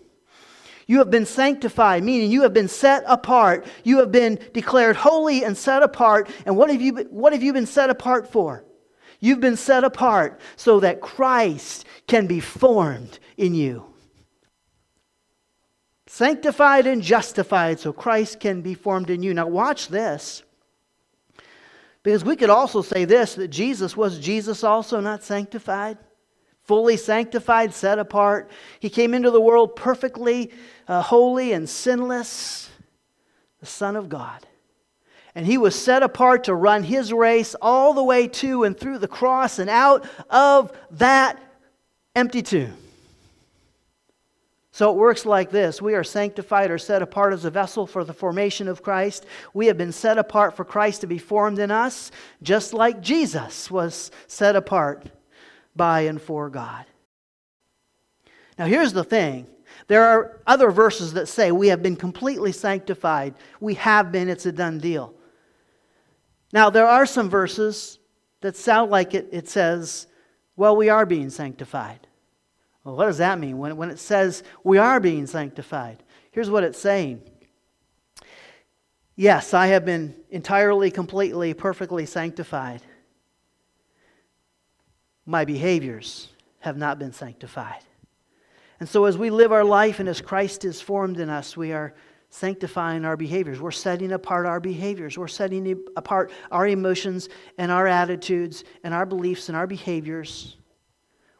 [0.87, 3.65] You have been sanctified, meaning you have been set apart.
[3.83, 6.29] You have been declared holy and set apart.
[6.45, 8.63] And what have you, what have you been set apart for?
[9.19, 13.94] You've been set apart so that Christ can be formed in you
[16.15, 19.33] sanctified and justified so Christ can be formed in you.
[19.33, 20.43] Now, watch this.
[22.03, 25.97] Because we could also say this that Jesus was Jesus also not sanctified?
[26.61, 28.49] Fully sanctified, set apart.
[28.79, 30.53] He came into the world perfectly
[30.87, 32.69] uh, holy and sinless,
[33.59, 34.47] the Son of God.
[35.35, 38.99] And he was set apart to run his race all the way to and through
[38.99, 41.37] the cross and out of that
[42.15, 42.84] empty tomb.
[44.75, 48.03] So it works like this We are sanctified or set apart as a vessel for
[48.03, 49.25] the formation of Christ.
[49.53, 52.11] We have been set apart for Christ to be formed in us,
[52.43, 55.05] just like Jesus was set apart
[55.77, 56.83] by and for God.
[58.59, 59.47] Now, here's the thing
[59.87, 63.35] there are other verses that say we have been completely sanctified.
[63.61, 65.13] We have been, it's a done deal.
[66.51, 67.97] Now, there are some verses
[68.41, 70.07] that sound like it, it says,
[70.57, 72.04] well, we are being sanctified.
[72.85, 76.03] Well, what does that mean when, when it says we are being sanctified?
[76.31, 77.21] Here's what it's saying
[79.17, 82.81] Yes, I have been entirely, completely, perfectly sanctified.
[85.25, 87.81] My behaviors have not been sanctified.
[88.79, 91.71] And so, as we live our life and as Christ is formed in us, we
[91.71, 91.95] are
[92.29, 93.61] sanctifying our behaviors.
[93.61, 95.17] We're setting apart our behaviors.
[95.17, 100.57] We're setting apart our emotions and our attitudes and our beliefs and our behaviors.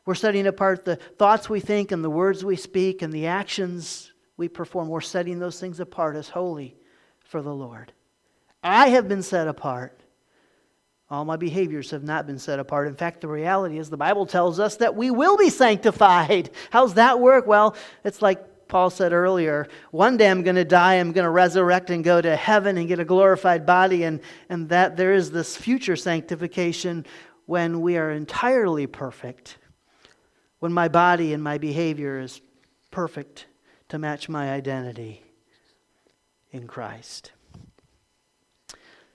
[0.05, 4.13] We're setting apart the thoughts we think and the words we speak and the actions
[4.37, 4.87] we perform.
[4.87, 6.75] We're setting those things apart as holy
[7.19, 7.91] for the Lord.
[8.63, 9.99] I have been set apart.
[11.09, 12.87] All my behaviors have not been set apart.
[12.87, 16.51] In fact, the reality is the Bible tells us that we will be sanctified.
[16.69, 17.47] How's that work?
[17.47, 21.29] Well, it's like Paul said earlier one day I'm going to die, I'm going to
[21.29, 25.29] resurrect and go to heaven and get a glorified body, and, and that there is
[25.29, 27.05] this future sanctification
[27.45, 29.59] when we are entirely perfect
[30.59, 32.41] when my body and my behavior is
[32.91, 33.45] perfect
[33.89, 35.21] to match my identity
[36.51, 37.31] in Christ.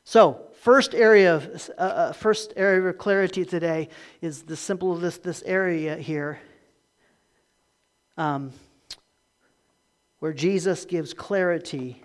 [0.04, 3.88] So, first area of uh, uh, first area of clarity today
[4.20, 6.40] is the simple this this area here,
[8.16, 8.52] um,
[10.18, 12.02] where Jesus gives clarity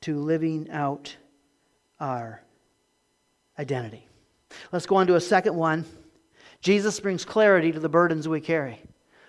[0.00, 1.14] to living out
[2.00, 2.42] our
[3.58, 4.06] identity.
[4.72, 5.84] Let's go on to a second one.
[6.60, 8.82] Jesus brings clarity to the burdens we carry.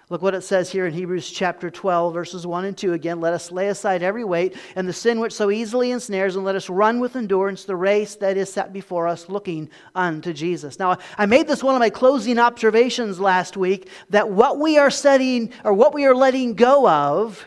[0.09, 3.21] Look what it says here in Hebrews chapter 12, verses 1 and 2 again.
[3.21, 6.57] Let us lay aside every weight and the sin which so easily ensnares, and let
[6.57, 10.77] us run with endurance the race that is set before us, looking unto Jesus.
[10.79, 14.91] Now, I made this one of my closing observations last week that what we are
[14.91, 17.45] setting, or what we are letting go of,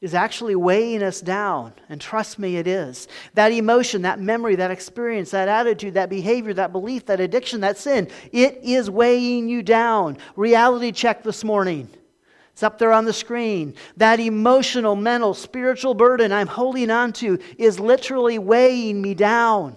[0.00, 1.72] is actually weighing us down.
[1.88, 3.08] And trust me, it is.
[3.34, 7.78] That emotion, that memory, that experience, that attitude, that behavior, that belief, that addiction, that
[7.78, 10.18] sin, it is weighing you down.
[10.36, 11.88] Reality check this morning.
[12.52, 13.74] It's up there on the screen.
[13.96, 19.76] That emotional, mental, spiritual burden I'm holding on to is literally weighing me down.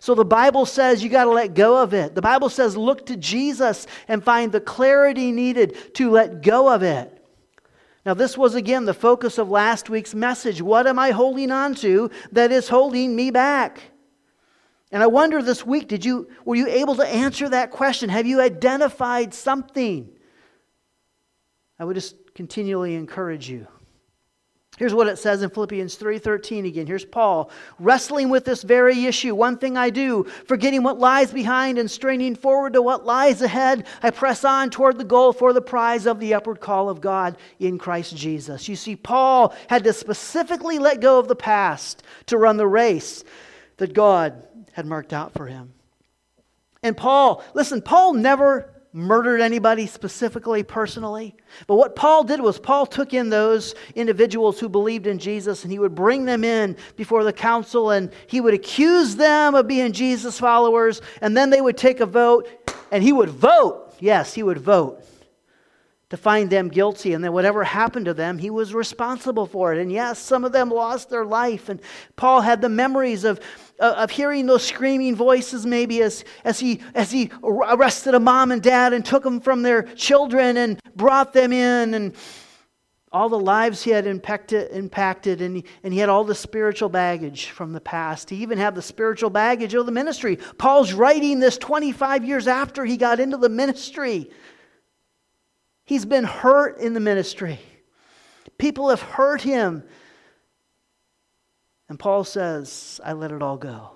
[0.00, 2.14] So the Bible says you got to let go of it.
[2.14, 6.82] The Bible says look to Jesus and find the clarity needed to let go of
[6.82, 7.13] it.
[8.04, 10.60] Now, this was again the focus of last week's message.
[10.60, 13.80] What am I holding on to that is holding me back?
[14.92, 18.10] And I wonder this week, did you, were you able to answer that question?
[18.10, 20.10] Have you identified something?
[21.78, 23.66] I would just continually encourage you.
[24.76, 26.86] Here's what it says in Philippians 3:13 again.
[26.86, 29.32] Here's Paul wrestling with this very issue.
[29.34, 33.86] One thing I do, forgetting what lies behind and straining forward to what lies ahead,
[34.02, 37.36] I press on toward the goal for the prize of the upward call of God
[37.60, 38.68] in Christ Jesus.
[38.68, 43.22] You see Paul had to specifically let go of the past to run the race
[43.76, 45.72] that God had marked out for him.
[46.82, 51.34] And Paul, listen, Paul never murdered anybody specifically, personally.
[51.66, 55.72] But what Paul did was Paul took in those individuals who believed in Jesus and
[55.72, 59.92] he would bring them in before the council and he would accuse them of being
[59.92, 62.48] Jesus followers and then they would take a vote
[62.92, 63.94] and he would vote.
[63.98, 65.04] Yes, he would vote
[66.10, 67.12] to find them guilty.
[67.12, 69.80] And that whatever happened to them, he was responsible for it.
[69.80, 71.68] And yes, some of them lost their life.
[71.68, 71.80] And
[72.16, 73.40] Paul had the memories of
[73.80, 78.52] uh, of hearing those screaming voices maybe as, as, he, as he arrested a mom
[78.52, 82.14] and dad and took them from their children and brought them in and
[83.12, 86.88] all the lives he had impacted, impacted and, he, and he had all the spiritual
[86.88, 88.28] baggage from the past.
[88.28, 90.36] He even had the spiritual baggage of the ministry.
[90.58, 94.30] Paul's writing this 25 years after he got into the ministry.
[95.84, 97.58] He's been hurt in the ministry.
[98.58, 99.84] People have hurt him.
[101.88, 103.90] And Paul says, I let it all go.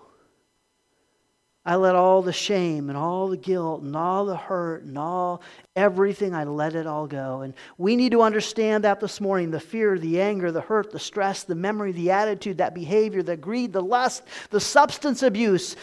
[1.65, 5.43] I let all the shame and all the guilt and all the hurt and all
[5.77, 7.43] everything, I let it all go.
[7.43, 10.99] And we need to understand that this morning the fear, the anger, the hurt, the
[10.99, 15.77] stress, the memory, the attitude, that behavior, the greed, the lust, the substance abuse,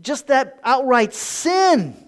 [0.00, 2.07] just that outright sin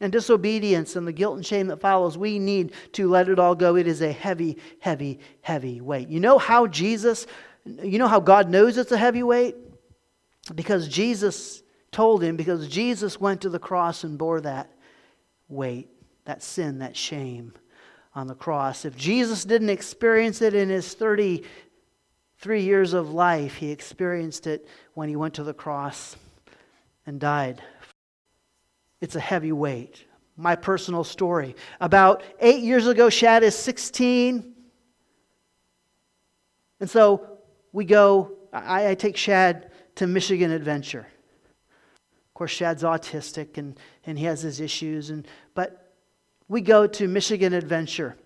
[0.00, 3.54] and disobedience and the guilt and shame that follows, we need to let it all
[3.54, 3.76] go.
[3.76, 6.08] It is a heavy, heavy, heavy weight.
[6.08, 7.26] You know how Jesus
[7.66, 9.56] you know how God knows it's a heavy weight?
[10.54, 14.70] Because Jesus told him, because Jesus went to the cross and bore that
[15.48, 15.88] weight,
[16.24, 17.54] that sin, that shame
[18.14, 18.84] on the cross.
[18.84, 25.08] If Jesus didn't experience it in his 33 years of life, he experienced it when
[25.08, 26.16] he went to the cross
[27.06, 27.62] and died.
[29.04, 30.02] It's a heavy weight.
[30.38, 31.56] My personal story.
[31.78, 34.54] About eight years ago, Shad is 16.
[36.80, 37.38] And so
[37.70, 41.06] we go, I, I take Shad to Michigan Adventure.
[42.28, 45.92] Of course, Shad's autistic and, and he has his issues, and, but
[46.48, 48.16] we go to Michigan Adventure.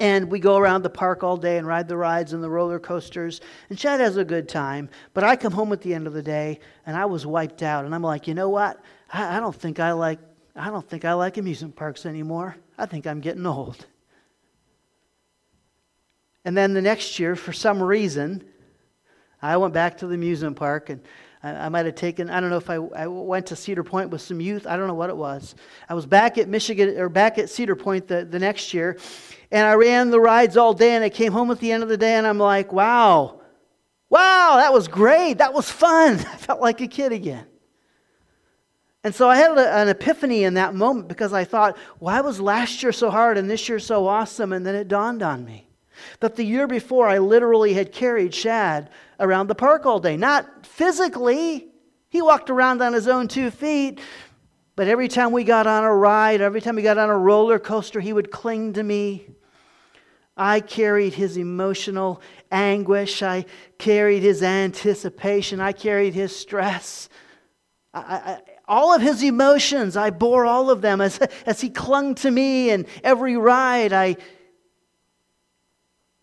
[0.00, 2.80] And we go around the park all day and ride the rides and the roller
[2.80, 3.42] coasters.
[3.68, 4.88] And Shad has a good time.
[5.12, 7.84] But I come home at the end of the day and I was wiped out.
[7.84, 8.80] And I'm like, you know what?
[9.12, 10.18] I, I don't think I like
[10.54, 12.56] I don't think I like amusement parks anymore.
[12.76, 13.86] I think I'm getting old.
[16.44, 18.44] And then the next year, for some reason,
[19.40, 21.00] I went back to the amusement park and
[21.42, 24.10] I, I might have taken, I don't know if I, I went to Cedar Point
[24.10, 24.66] with some youth.
[24.66, 25.54] I don't know what it was.
[25.88, 28.98] I was back at Michigan or back at Cedar Point the, the next year
[29.50, 31.88] and I ran the rides all day and I came home at the end of
[31.88, 33.40] the day and I'm like, wow,
[34.10, 35.38] wow, that was great.
[35.38, 36.14] That was fun.
[36.18, 37.46] I felt like a kid again.
[39.04, 42.82] And so I had an epiphany in that moment because I thought, why was last
[42.82, 44.52] year so hard and this year so awesome?
[44.52, 45.68] And then it dawned on me
[46.20, 50.16] that the year before I literally had carried Shad around the park all day.
[50.16, 51.68] Not physically,
[52.10, 54.00] he walked around on his own two feet,
[54.76, 57.58] but every time we got on a ride, every time we got on a roller
[57.58, 59.26] coaster, he would cling to me.
[60.36, 63.22] I carried his emotional anguish.
[63.22, 63.44] I
[63.78, 65.60] carried his anticipation.
[65.60, 67.08] I carried his stress.
[67.92, 68.40] I, I,
[68.72, 72.70] all of his emotions, I bore all of them as, as he clung to me.
[72.70, 74.16] And every ride, I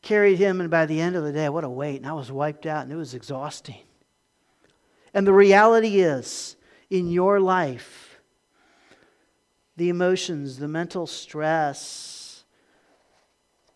[0.01, 1.97] carried him, and by the end of the day, what a weight.
[1.97, 3.83] And I was wiped out, and it was exhausting.
[5.13, 6.55] And the reality is,
[6.89, 8.19] in your life,
[9.77, 12.43] the emotions, the mental stress,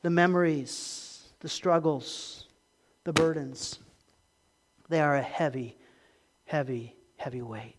[0.01, 2.47] the memories, the struggles,
[3.03, 3.77] the burdens,
[4.89, 5.77] they are a heavy,
[6.45, 7.75] heavy, heavy weight.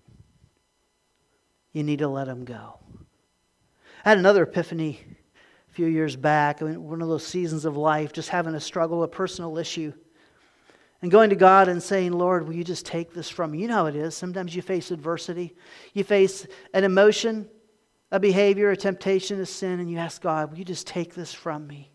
[1.75, 2.79] You need to let them go.
[4.05, 5.01] I had another epiphany
[5.71, 8.61] a few years back, I mean, one of those seasons of life, just having a
[8.61, 9.93] struggle, a personal issue,
[11.03, 13.59] and going to God and saying, Lord, will you just take this from me?
[13.59, 14.15] You know how it is.
[14.15, 15.57] Sometimes you face adversity,
[15.93, 17.49] you face an emotion,
[18.13, 21.35] a behavior, a temptation, a sin, and you ask God, will you just take this
[21.35, 21.94] from me?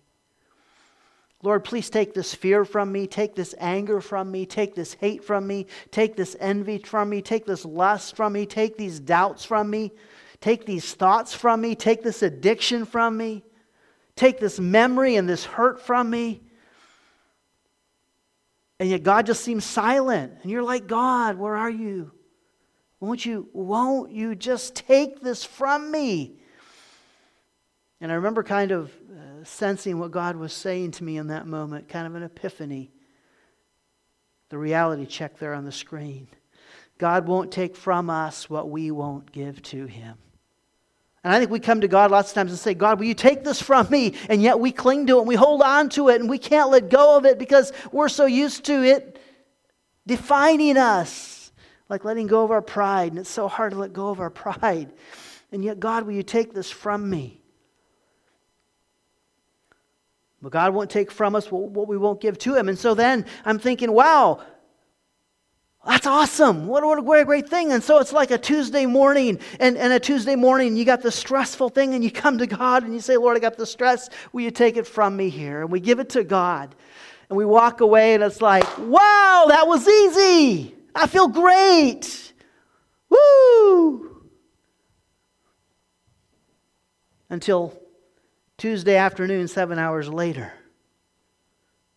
[1.41, 5.23] Lord, please take this fear from me, take this anger from me, take this hate
[5.23, 9.45] from me, take this envy from me, take this lust from me, take these doubts
[9.45, 9.93] from me,
[10.41, 13.43] take these thoughts from me, take this addiction from me,
[14.17, 16.41] take this memory and this hurt from me.
[18.81, 20.33] And yet God just seems silent.
[20.41, 22.11] And you're like, God, where are you?
[22.99, 26.35] Won't you, won't you just take this from me?
[28.01, 31.47] And I remember kind of uh, sensing what God was saying to me in that
[31.47, 32.91] moment, kind of an epiphany.
[34.49, 36.27] The reality check there on the screen.
[36.97, 40.17] God won't take from us what we won't give to Him.
[41.23, 43.13] And I think we come to God lots of times and say, God, will you
[43.13, 44.13] take this from me?
[44.29, 46.69] And yet we cling to it and we hold on to it and we can't
[46.69, 49.19] let go of it because we're so used to it
[50.07, 51.51] defining us.
[51.89, 53.11] Like letting go of our pride.
[53.11, 54.93] And it's so hard to let go of our pride.
[55.51, 57.38] And yet, God, will you take this from me?
[60.41, 62.69] But God won't take from us what we won't give to Him.
[62.69, 64.41] And so then I'm thinking, wow,
[65.85, 66.67] that's awesome.
[66.67, 67.71] What, what a great, great thing.
[67.71, 71.11] And so it's like a Tuesday morning, and, and a Tuesday morning, you got the
[71.11, 74.09] stressful thing, and you come to God and you say, Lord, I got the stress.
[74.31, 75.61] Will you take it from me here?
[75.61, 76.75] And we give it to God.
[77.29, 80.75] And we walk away, and it's like, wow, that was easy.
[80.95, 82.33] I feel great.
[83.09, 84.25] Woo!
[87.29, 87.79] Until
[88.59, 90.51] Tuesday afternoon, seven hours later,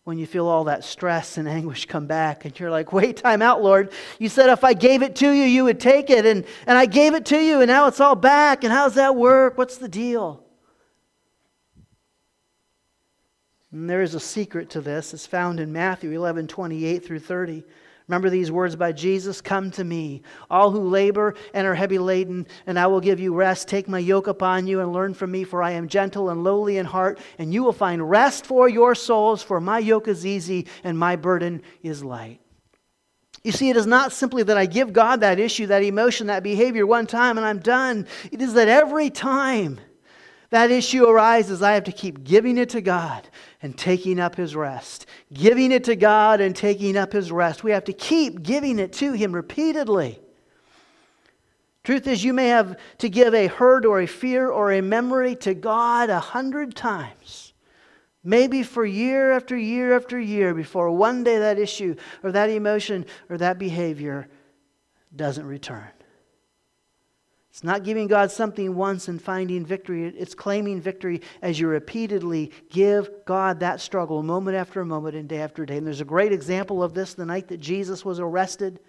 [0.05, 3.43] when you feel all that stress and anguish come back, and you're like, wait, time
[3.43, 3.93] out, Lord.
[4.21, 6.87] You said if I gave it to you, you would take it, and, and I
[6.87, 9.59] gave it to you, and now it's all back, and how's that work?
[9.59, 10.45] What's the deal?
[13.73, 15.13] And there is a secret to this.
[15.13, 17.65] It's found in Matthew 11 28 through 30.
[18.13, 22.47] Remember these words by Jesus Come to me, all who labor and are heavy laden,
[22.67, 23.69] and I will give you rest.
[23.69, 26.77] Take my yoke upon you and learn from me, for I am gentle and lowly
[26.77, 30.67] in heart, and you will find rest for your souls, for my yoke is easy
[30.85, 32.39] and my burden is light.
[33.45, 36.43] You see, it is not simply that I give God that issue, that emotion, that
[36.43, 38.07] behavior one time and I'm done.
[38.31, 39.81] It is that every time
[40.53, 43.27] that issue arises, I have to keep giving it to God
[43.63, 45.07] and taking up His rest.
[45.33, 47.65] Giving it to God and taking up His rest.
[47.65, 50.21] We have to keep giving it to Him repeatedly.
[51.85, 55.37] Truth is, you may have to give a hurt or a fear or a memory
[55.37, 57.55] to God a hundred times,
[58.23, 63.07] maybe for year after year after year, before one day that issue or that emotion
[63.31, 64.29] or that behavior
[65.17, 65.89] doesn't return.
[67.53, 70.07] It's not giving God something once and finding victory.
[70.07, 75.43] It's claiming victory as you repeatedly give God that struggle moment after moment and day
[75.43, 75.77] after day.
[75.77, 78.81] And there's a great example of this the night that Jesus was arrested.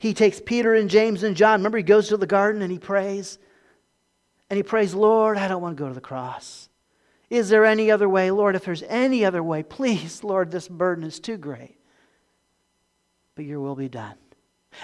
[0.00, 1.60] He takes Peter and James and John.
[1.60, 3.38] Remember, he goes to the garden and he prays.
[4.50, 6.68] And he prays, Lord, I don't want to go to the cross.
[7.30, 8.32] Is there any other way?
[8.32, 11.78] Lord, if there's any other way, please, Lord, this burden is too great.
[13.36, 14.16] But your will be done.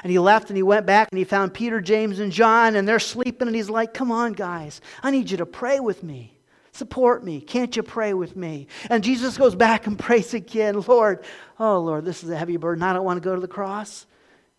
[0.02, 2.86] And he left and he went back and he found Peter, James, and John, and
[2.86, 3.48] they're sleeping.
[3.48, 6.38] And he's like, Come on, guys, I need you to pray with me.
[6.72, 7.40] Support me.
[7.40, 8.68] Can't you pray with me?
[8.88, 11.24] And Jesus goes back and prays again Lord,
[11.58, 12.82] oh, Lord, this is a heavy burden.
[12.82, 14.06] I don't want to go to the cross.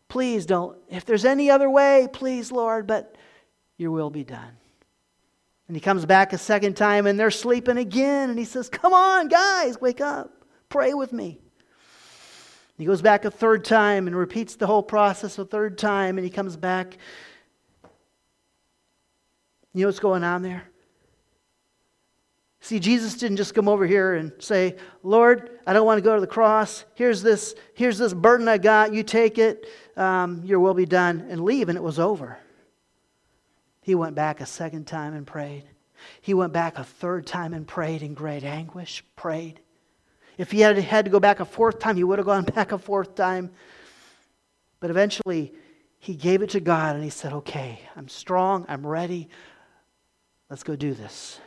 [0.07, 0.77] Please don't.
[0.89, 3.15] If there's any other way, please, Lord, but
[3.77, 4.57] your will be done.
[5.67, 8.29] And he comes back a second time and they're sleeping again.
[8.29, 10.45] And he says, Come on, guys, wake up.
[10.67, 11.39] Pray with me.
[12.81, 16.25] He goes back a third time and repeats the whole process a third time, and
[16.25, 16.97] he comes back.
[19.71, 20.63] You know what's going on there?
[22.59, 26.15] See, Jesus didn't just come over here and say, Lord, I don't want to go
[26.15, 26.83] to the cross.
[26.95, 28.95] Here's this, here's this burden I got.
[28.95, 29.67] You take it.
[29.95, 31.27] Um, your will be done.
[31.29, 32.39] And leave, and it was over.
[33.81, 35.65] He went back a second time and prayed.
[36.19, 39.59] He went back a third time and prayed in great anguish, prayed.
[40.41, 42.71] If he had had to go back a fourth time, he would have gone back
[42.71, 43.51] a fourth time.
[44.79, 45.53] But eventually,
[45.99, 49.29] he gave it to God and he said, Okay, I'm strong, I'm ready.
[50.49, 51.39] Let's go do this.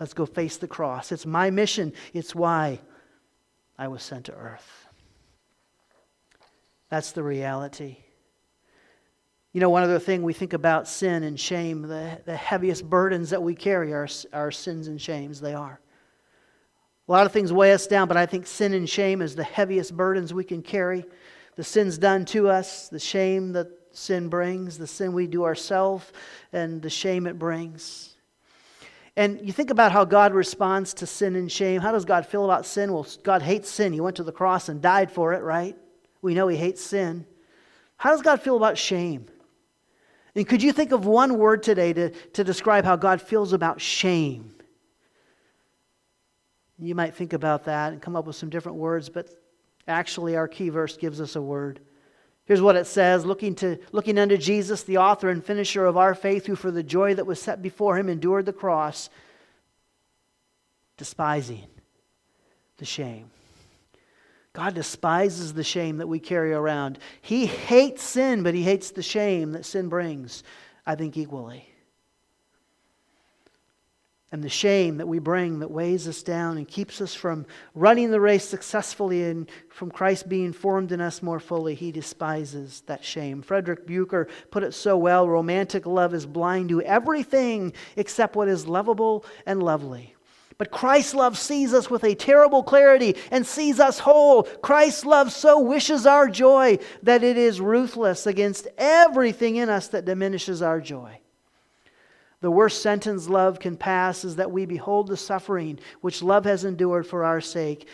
[0.00, 1.12] Let's go face the cross.
[1.12, 2.80] It's my mission, it's why
[3.78, 4.88] I was sent to earth.
[6.88, 7.98] That's the reality.
[9.52, 13.30] You know, one other thing we think about sin and shame, the, the heaviest burdens
[13.30, 15.40] that we carry are our sins and shames.
[15.40, 15.78] They are.
[17.08, 19.44] A lot of things weigh us down, but I think sin and shame is the
[19.44, 21.04] heaviest burdens we can carry.
[21.56, 26.12] The sins done to us, the shame that sin brings, the sin we do ourselves,
[26.52, 28.14] and the shame it brings.
[29.16, 31.82] And you think about how God responds to sin and shame.
[31.82, 32.92] How does God feel about sin?
[32.92, 33.92] Well, God hates sin.
[33.92, 35.76] He went to the cross and died for it, right?
[36.22, 37.26] We know He hates sin.
[37.96, 39.26] How does God feel about shame?
[40.34, 43.80] And could you think of one word today to, to describe how God feels about
[43.82, 44.54] shame?
[46.82, 49.28] You might think about that and come up with some different words, but
[49.86, 51.78] actually, our key verse gives us a word.
[52.44, 56.14] Here's what it says looking, to, looking unto Jesus, the author and finisher of our
[56.14, 59.10] faith, who for the joy that was set before him endured the cross,
[60.96, 61.66] despising
[62.78, 63.30] the shame.
[64.52, 66.98] God despises the shame that we carry around.
[67.20, 70.42] He hates sin, but he hates the shame that sin brings,
[70.84, 71.71] I think, equally
[74.32, 78.10] and the shame that we bring that weighs us down and keeps us from running
[78.10, 83.04] the race successfully and from Christ being formed in us more fully, he despises that
[83.04, 83.42] shame.
[83.42, 88.66] Frederick Buechner put it so well romantic love is blind to everything except what is
[88.66, 90.16] lovable and lovely.
[90.56, 94.44] But Christ's love sees us with a terrible clarity and sees us whole.
[94.44, 100.04] Christ's love so wishes our joy that it is ruthless against everything in us that
[100.04, 101.21] diminishes our joy.
[102.42, 106.64] The worst sentence love can pass is that we behold the suffering which love has
[106.64, 107.88] endured for our sake,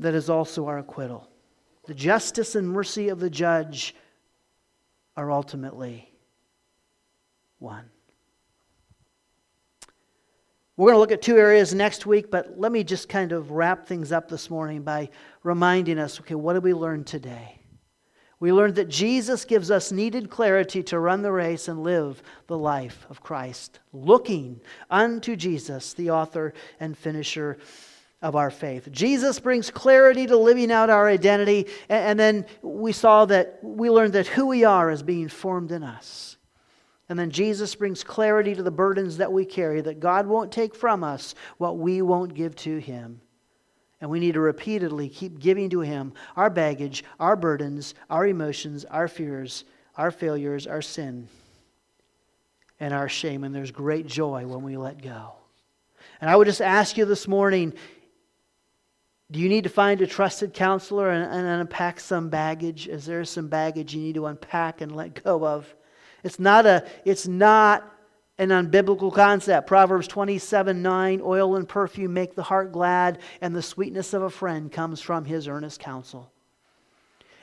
[0.00, 1.30] that is also our acquittal.
[1.86, 3.94] The justice and mercy of the judge
[5.16, 6.12] are ultimately
[7.60, 7.88] one.
[10.76, 13.52] We're going to look at two areas next week, but let me just kind of
[13.52, 15.08] wrap things up this morning by
[15.44, 17.60] reminding us okay, what did we learn today?
[18.44, 22.58] We learned that Jesus gives us needed clarity to run the race and live the
[22.58, 27.56] life of Christ, looking unto Jesus, the author and finisher
[28.20, 28.92] of our faith.
[28.92, 34.12] Jesus brings clarity to living out our identity, and then we saw that we learned
[34.12, 36.36] that who we are is being formed in us.
[37.08, 40.74] And then Jesus brings clarity to the burdens that we carry, that God won't take
[40.74, 43.22] from us what we won't give to Him.
[44.04, 48.84] And we need to repeatedly keep giving to Him our baggage, our burdens, our emotions,
[48.84, 49.64] our fears,
[49.96, 51.26] our failures, our sin,
[52.78, 53.44] and our shame.
[53.44, 55.36] And there's great joy when we let go.
[56.20, 57.72] And I would just ask you this morning
[59.30, 62.88] do you need to find a trusted counselor and, and unpack some baggage?
[62.88, 65.74] Is there some baggage you need to unpack and let go of?
[66.22, 67.90] It's not a, it's not
[68.38, 69.66] an unbiblical concept.
[69.66, 74.30] Proverbs 27 9, oil and perfume make the heart glad, and the sweetness of a
[74.30, 76.30] friend comes from his earnest counsel.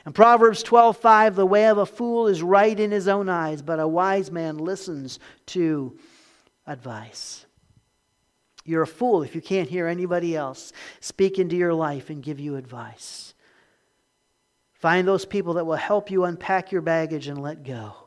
[0.04, 3.62] And Proverbs 12 5, the way of a fool is right in his own eyes,
[3.62, 5.96] but a wise man listens to
[6.66, 7.46] advice.
[8.64, 12.38] You're a fool if you can't hear anybody else speak into your life and give
[12.38, 13.34] you advice.
[14.72, 18.01] Find those people that will help you unpack your baggage and let go.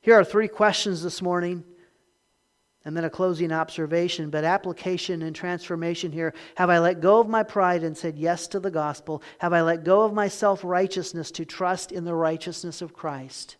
[0.00, 1.62] Here are three questions this morning,
[2.84, 6.32] and then a closing observation, but application and transformation here.
[6.54, 9.22] Have I let go of my pride and said yes to the gospel?
[9.38, 13.56] Have I let go of my self righteousness to trust in the righteousness of Christ?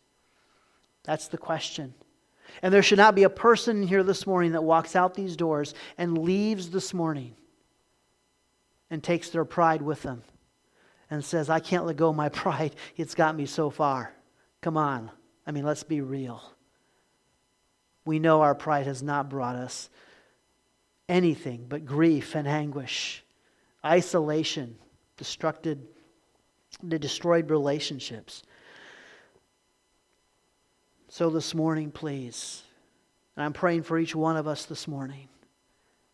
[1.05, 1.95] That's the question.
[2.63, 5.75] And there should not be a person here this morning that walks out these doors
[5.99, 7.35] and leaves this morning
[8.91, 10.23] and takes their pride with them
[11.11, 12.75] and says, I can't let go of my pride.
[12.97, 14.15] It's got me so far.
[14.63, 15.11] Come on.
[15.51, 16.41] I mean, let's be real.
[18.05, 19.91] We know our pride has not brought us
[21.09, 23.25] anything but grief and anguish,
[23.85, 24.77] isolation,
[25.19, 25.81] destructed,
[26.85, 28.45] the destroyed relationships.
[31.09, 32.63] So this morning, please,
[33.35, 35.27] and I'm praying for each one of us this morning,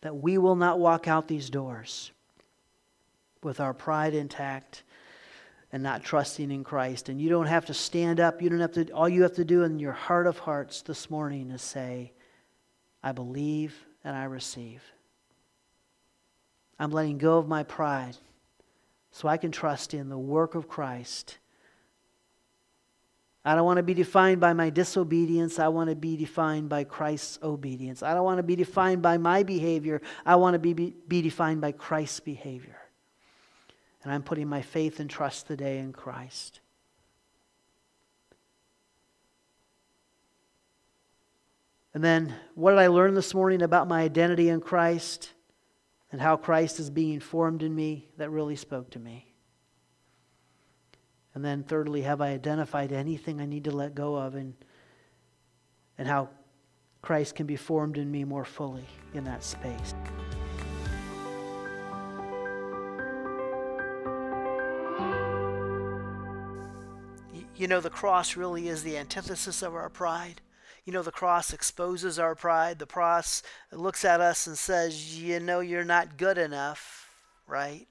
[0.01, 2.11] that we will not walk out these doors
[3.43, 4.82] with our pride intact
[5.76, 7.10] and not trusting in Christ.
[7.10, 8.40] And you don't have to stand up.
[8.40, 11.10] You don't have to, all you have to do in your heart of hearts this
[11.10, 12.14] morning is say,
[13.02, 14.82] I believe and I receive.
[16.78, 18.16] I'm letting go of my pride
[19.10, 21.36] so I can trust in the work of Christ.
[23.44, 25.58] I don't want to be defined by my disobedience.
[25.58, 28.02] I want to be defined by Christ's obedience.
[28.02, 30.00] I don't want to be defined by my behavior.
[30.24, 32.78] I want to be, be, be defined by Christ's behavior.
[34.07, 36.61] And I'm putting my faith and trust today in Christ.
[41.92, 45.32] And then, what did I learn this morning about my identity in Christ
[46.12, 49.34] and how Christ is being formed in me that really spoke to me?
[51.34, 54.54] And then, thirdly, have I identified anything I need to let go of and,
[55.98, 56.28] and how
[57.02, 59.94] Christ can be formed in me more fully in that space?
[67.57, 70.42] You know, the cross really is the antithesis of our pride.
[70.84, 72.78] You know, the cross exposes our pride.
[72.78, 73.42] The cross
[73.72, 77.11] looks at us and says, You know, you're not good enough,
[77.46, 77.88] right?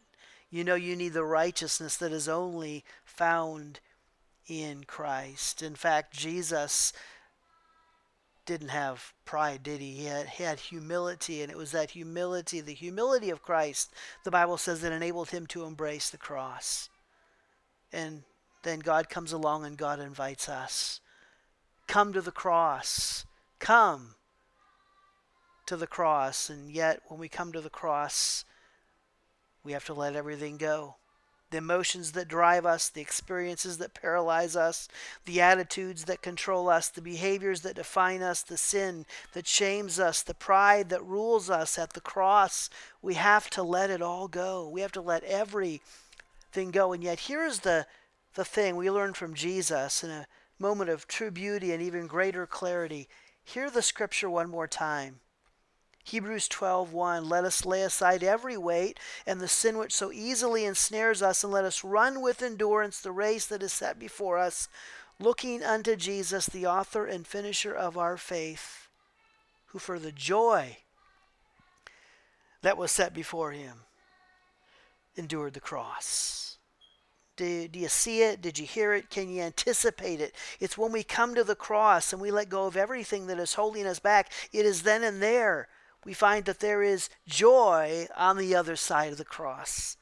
[0.49, 3.79] You know, you need the righteousness that is only found
[4.47, 5.61] in Christ.
[5.61, 6.93] In fact, Jesus
[8.45, 9.93] didn't have pride, did he?
[9.93, 13.91] He had, he had humility, and it was that humility, the humility of Christ,
[14.23, 16.89] the Bible says, that enabled him to embrace the cross.
[17.91, 18.23] And
[18.65, 20.99] then God comes along and God invites us
[21.87, 23.25] come to the cross.
[23.59, 24.15] Come
[25.65, 26.49] to the cross.
[26.49, 28.43] And yet, when we come to the cross,
[29.63, 30.95] we have to let everything go
[31.51, 34.89] the emotions that drive us, the experiences that paralyze us,
[35.25, 40.21] the attitudes that control us, the behaviors that define us, the sin that shames us,
[40.21, 42.69] the pride that rules us at the cross.
[43.01, 44.67] We have to let it all go.
[44.67, 46.91] We have to let everything go.
[46.91, 47.85] And yet, here's the,
[48.35, 50.27] the thing we learn from Jesus in a
[50.59, 53.07] moment of true beauty and even greater clarity.
[53.43, 55.19] Hear the scripture one more time.
[56.03, 61.21] Hebrews 12:1 Let us lay aside every weight and the sin which so easily ensnares
[61.21, 64.67] us and let us run with endurance the race that is set before us
[65.19, 68.87] looking unto Jesus the author and finisher of our faith
[69.67, 70.77] who for the joy
[72.61, 73.81] that was set before him
[75.15, 76.54] endured the cross.
[77.37, 78.41] Do, do, you see it?
[78.41, 79.09] Did you hear it?
[79.09, 80.33] Can you anticipate it?
[80.59, 83.55] It's when we come to the cross and we let go of everything that is
[83.55, 84.31] holding us back.
[84.53, 85.67] It is then and there
[86.05, 89.97] we find that there is joy on the other side of the cross.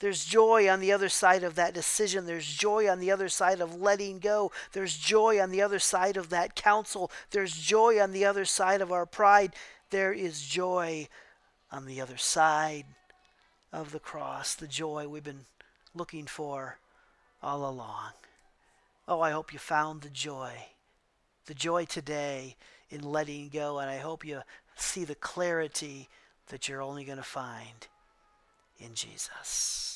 [0.00, 2.26] There's joy on the other side of that decision.
[2.26, 4.52] There's joy on the other side of letting go.
[4.72, 7.10] There's joy on the other side of that counsel.
[7.30, 9.54] There's joy on the other side of our pride.
[9.90, 11.08] There is joy
[11.70, 12.84] on the other side
[13.72, 15.46] of the cross, the joy we've been
[15.96, 16.78] looking for
[17.42, 18.12] all along.
[19.08, 20.52] Oh, I hope you found the joy,
[21.46, 22.56] the joy today
[22.90, 24.42] in letting go, and I hope you
[24.76, 26.08] see the clarity
[26.48, 27.86] that you're only going to find
[28.78, 29.95] in Jesus.